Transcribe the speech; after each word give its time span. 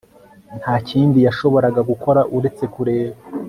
Nta 0.59 0.73
kindi 0.89 1.17
yashoboraga 1.27 1.81
gukora 1.89 2.21
uretse 2.37 2.63
kureba 2.73 3.15